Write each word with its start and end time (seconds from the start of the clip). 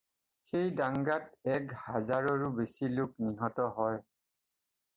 এই 0.59 0.71
দাঙ্গাত 0.79 1.27
এক 1.57 1.67
হাজাৰৰো 1.83 2.49
বেছি 2.61 2.91
লোক 2.97 3.15
নিহত 3.27 3.69
হয়। 3.77 4.03